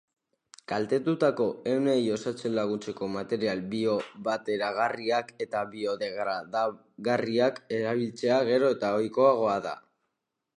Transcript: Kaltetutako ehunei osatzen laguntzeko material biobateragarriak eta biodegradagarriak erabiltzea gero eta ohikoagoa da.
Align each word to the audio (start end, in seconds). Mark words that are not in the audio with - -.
Kaltetutako 0.71 1.45
ehunei 1.73 2.05
osatzen 2.13 2.55
laguntzeko 2.59 3.09
material 3.15 3.61
biobateragarriak 3.73 5.29
eta 5.47 5.61
biodegradagarriak 5.75 7.61
erabiltzea 7.81 8.41
gero 8.51 8.73
eta 8.79 8.93
ohikoagoa 9.03 9.61
da. 9.69 9.77